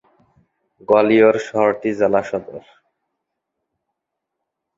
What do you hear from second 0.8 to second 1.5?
Gwalior